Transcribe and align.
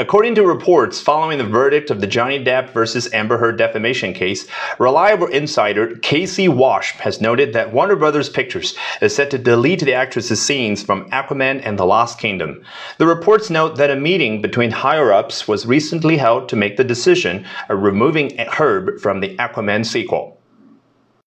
According 0.00 0.34
to 0.36 0.46
reports 0.46 0.98
following 0.98 1.36
the 1.36 1.44
verdict 1.44 1.90
of 1.90 2.00
the 2.00 2.06
Johnny 2.06 2.42
Depp 2.42 2.70
versus 2.70 3.12
Amber 3.12 3.36
Heard 3.36 3.58
defamation 3.58 4.14
case, 4.14 4.46
reliable 4.78 5.26
insider 5.26 5.88
KC 5.88 6.48
Walsh 6.48 6.92
has 6.92 7.20
noted 7.20 7.52
that 7.52 7.74
Warner 7.74 7.96
Brothers 7.96 8.30
Pictures 8.30 8.74
is 9.02 9.14
set 9.14 9.30
to 9.32 9.36
delete 9.36 9.80
the 9.80 9.92
actress's 9.92 10.40
scenes 10.40 10.82
from 10.82 11.10
Aquaman 11.10 11.60
and 11.66 11.78
the 11.78 11.84
Lost 11.84 12.18
Kingdom. 12.18 12.64
The 12.96 13.06
reports 13.06 13.50
note 13.50 13.76
that 13.76 13.90
a 13.90 13.94
meeting 13.94 14.40
between 14.40 14.70
higher 14.70 15.12
ups 15.12 15.46
was 15.46 15.66
recently 15.66 16.16
held 16.16 16.48
to 16.48 16.56
make 16.56 16.78
the 16.78 16.82
decision 16.82 17.44
of 17.68 17.82
removing 17.82 18.38
Heard 18.38 19.02
from 19.02 19.20
the 19.20 19.36
Aquaman 19.36 19.84
sequel. 19.84 20.39